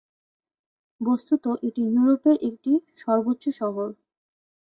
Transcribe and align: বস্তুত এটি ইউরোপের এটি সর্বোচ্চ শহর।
বস্তুত 1.01 1.43
এটি 1.67 1.81
ইউরোপের 1.87 2.37
এটি 2.49 2.71
সর্বোচ্চ 2.97 3.43
শহর। 3.59 3.87